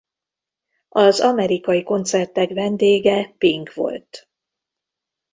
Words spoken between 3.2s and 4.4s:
Pink volt.